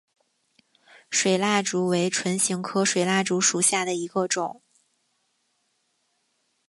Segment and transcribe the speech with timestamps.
[1.11, 4.59] 水蜡烛为唇形科水蜡烛属下的一个种。